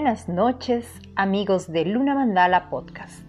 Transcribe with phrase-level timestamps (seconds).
[0.00, 3.24] Buenas noches amigos de Luna Mandala Podcast,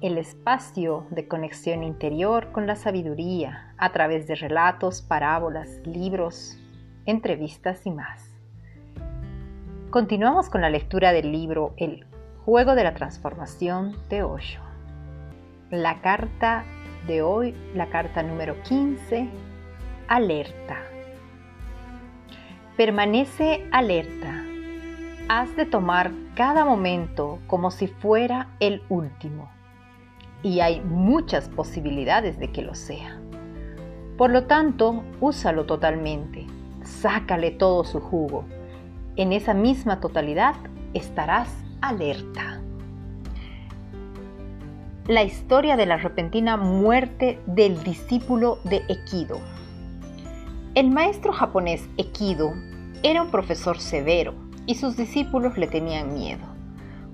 [0.00, 6.58] el espacio de conexión interior con la sabiduría a través de relatos, parábolas, libros,
[7.06, 8.28] entrevistas y más.
[9.90, 12.06] Continuamos con la lectura del libro El
[12.44, 14.62] juego de la transformación de Osho.
[15.70, 16.64] La carta
[17.06, 19.28] de hoy, la carta número 15,
[20.08, 20.78] alerta.
[22.76, 24.42] Permanece alerta
[25.32, 29.50] has de tomar cada momento como si fuera el último.
[30.42, 33.18] Y hay muchas posibilidades de que lo sea.
[34.18, 36.46] Por lo tanto, úsalo totalmente.
[36.84, 38.44] Sácale todo su jugo.
[39.16, 40.54] En esa misma totalidad
[40.92, 41.48] estarás
[41.80, 42.60] alerta.
[45.06, 49.38] La historia de la repentina muerte del discípulo de Ekido.
[50.74, 52.52] El maestro japonés Ekido
[53.02, 56.46] era un profesor severo y sus discípulos le tenían miedo.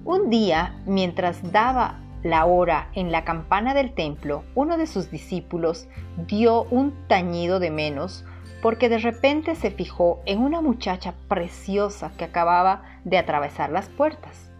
[0.05, 5.89] Un día, mientras daba la hora en la campana del templo, uno de sus discípulos
[6.27, 8.25] dio un tañido de menos
[8.63, 14.51] porque de repente se fijó en una muchacha preciosa que acababa de atravesar las puertas.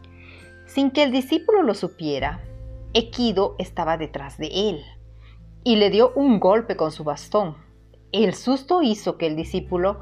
[0.67, 2.41] Sin que el discípulo lo supiera,
[2.95, 4.83] Equido estaba detrás de él
[5.65, 7.57] y le dio un golpe con su bastón.
[8.13, 10.01] El susto hizo que el discípulo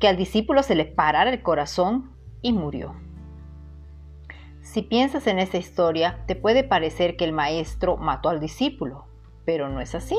[0.00, 2.13] que al discípulo se le parara el corazón
[2.44, 2.94] y murió.
[4.60, 9.06] Si piensas en esa historia, te puede parecer que el maestro mató al discípulo,
[9.46, 10.16] pero no es así.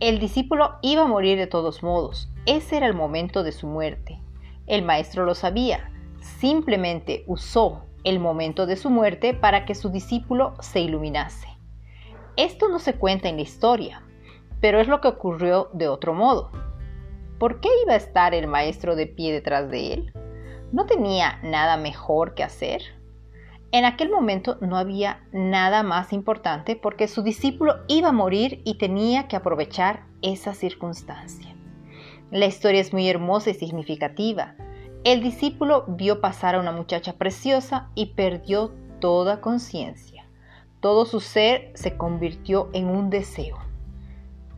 [0.00, 4.20] El discípulo iba a morir de todos modos, ese era el momento de su muerte.
[4.66, 10.54] El maestro lo sabía, simplemente usó el momento de su muerte para que su discípulo
[10.60, 11.48] se iluminase.
[12.36, 14.02] Esto no se cuenta en la historia,
[14.60, 16.50] pero es lo que ocurrió de otro modo.
[17.38, 20.23] ¿Por qué iba a estar el maestro de pie detrás de él?
[20.72, 22.82] ¿No tenía nada mejor que hacer?
[23.74, 28.78] En aquel momento no había nada más importante porque su discípulo iba a morir y
[28.78, 31.54] tenía que aprovechar esa circunstancia.
[32.30, 34.54] La historia es muy hermosa y significativa.
[35.02, 40.24] El discípulo vio pasar a una muchacha preciosa y perdió toda conciencia.
[40.80, 43.58] Todo su ser se convirtió en un deseo.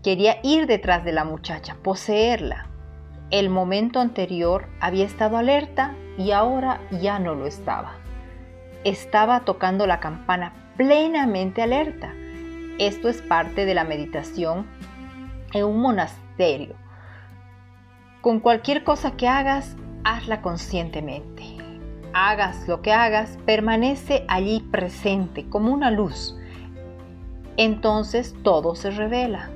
[0.03, 2.69] Quería ir detrás de la muchacha, poseerla.
[3.31, 7.95] El momento anterior había estado alerta y ahora ya no lo estaba.
[8.85, 12.13] Estaba tocando la campana plenamente alerta.
[12.79, 14.67] Esto es parte de la meditación
[15.53, 16.77] en un monasterio.
[18.21, 21.43] Con cualquier cosa que hagas, hazla conscientemente.
[22.13, 26.39] Hagas lo que hagas, permanece allí presente como una luz.
[27.57, 29.51] Entonces todo se revela.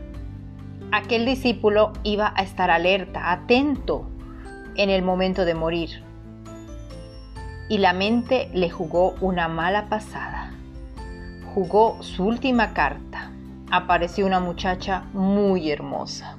[0.93, 4.11] Aquel discípulo iba a estar alerta, atento
[4.77, 6.11] en el momento de morir
[7.71, 10.51] y la mente le jugó una mala pasada.
[11.55, 13.31] Jugó su última carta.
[13.71, 16.37] Apareció una muchacha muy hermosa.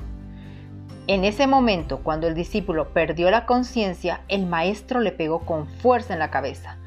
[1.07, 6.11] En ese momento, cuando el discípulo perdió la conciencia, el maestro le pegó con fuerza
[6.11, 6.77] en la cabeza.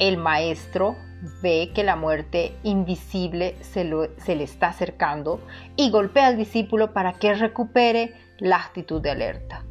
[0.00, 0.96] El maestro
[1.40, 5.40] ve que la muerte invisible se, le está acercando
[5.76, 9.64] y golpea al discípulo para que recupere la actitud de alerta.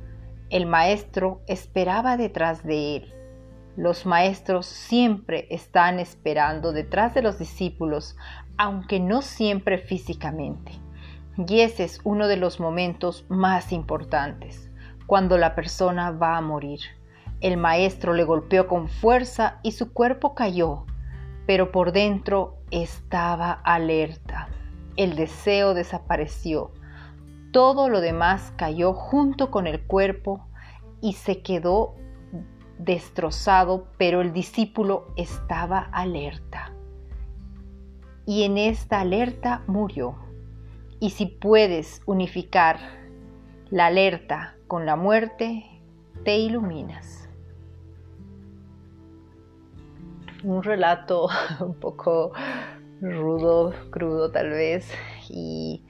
[0.50, 3.14] El maestro esperaba detrás de él
[3.80, 8.18] los maestros siempre están esperando detrás de los discípulos,
[8.58, 10.74] aunque no siempre físicamente.
[11.38, 14.70] Y ese es uno de los momentos más importantes,
[15.08, 16.82] cuando la persona va a morir.
[17.42, 20.86] El maestro le golpeó con fuerza y su cuerpo cayó,
[21.46, 24.50] pero por dentro estaba alerta.
[24.98, 26.72] El deseo desapareció.
[27.54, 30.46] Todo lo demás cayó junto con el cuerpo
[31.02, 31.96] y se quedó
[32.78, 36.74] destrozado, pero el discípulo estaba alerta.
[38.26, 40.16] Y en esta alerta murió.
[41.00, 42.80] Y si puedes unificar
[43.70, 45.66] la alerta con la muerte,
[46.26, 47.29] te iluminas.
[50.44, 51.28] Un relato
[51.60, 52.32] un poco
[53.02, 54.92] rudo, crudo tal vez,
[55.30, 55.84] y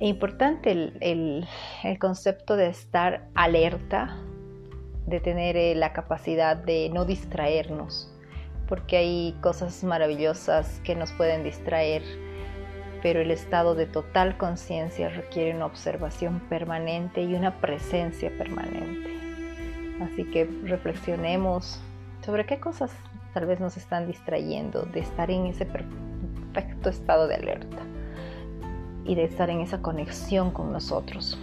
[0.00, 1.46] e importante el,
[1.82, 4.16] el concepto de estar alerta
[5.08, 8.12] de tener eh, la capacidad de no distraernos,
[8.68, 12.02] porque hay cosas maravillosas que nos pueden distraer,
[13.02, 19.16] pero el estado de total conciencia requiere una observación permanente y una presencia permanente.
[20.02, 21.80] Así que reflexionemos
[22.24, 22.92] sobre qué cosas
[23.34, 27.78] tal vez nos están distrayendo de estar en ese perfecto estado de alerta
[29.04, 31.38] y de estar en esa conexión con nosotros.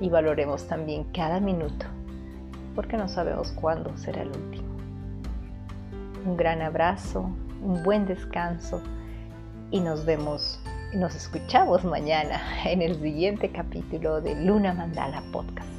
[0.00, 1.86] Y valoremos también cada minuto
[2.78, 4.68] porque no sabemos cuándo será el último.
[6.24, 7.28] un gran abrazo,
[7.60, 8.80] un buen descanso
[9.72, 10.60] y nos vemos,
[10.94, 15.77] nos escuchamos mañana en el siguiente capítulo de Luna Mandala Podcast.